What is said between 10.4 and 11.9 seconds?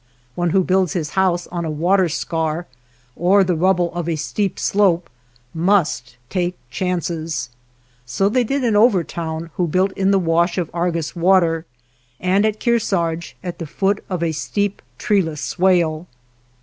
of Argus water,